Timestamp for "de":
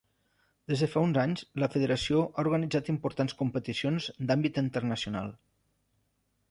0.83-0.87